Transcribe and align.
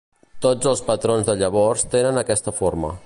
Tots 0.45 0.69
els 0.71 0.81
patrons 0.87 1.27
de 1.29 1.35
Llavors 1.43 1.85
tenen 1.93 2.19
aquesta 2.23 2.57
forma. 2.63 2.95